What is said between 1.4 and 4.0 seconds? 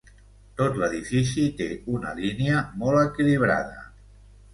té una línia molt equilibrada.